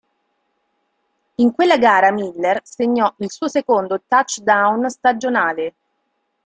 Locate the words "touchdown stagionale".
4.07-5.75